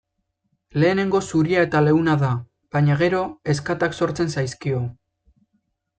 Lehenengo 0.83 1.19
zuria 1.25 1.65
eta 1.67 1.81
leuna 1.89 2.17
da, 2.23 2.31
baina 2.77 2.97
gero 3.03 3.19
ezkatak 3.55 3.99
sortzen 4.03 4.37
zaizkio. 4.37 4.85